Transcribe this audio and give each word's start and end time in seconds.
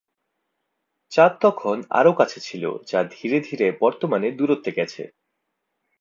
চাঁদ 1.11 1.33
তখন 1.41 1.77
আরো 1.91 2.11
কাছে 2.13 2.39
ছিল 2.39 2.63
যা 2.87 2.99
ধীরে 3.11 3.37
ধীরে 3.39 3.67
বর্তমানে 3.81 4.27
দূরত্বে 4.31 4.71
গেছে। 4.71 5.03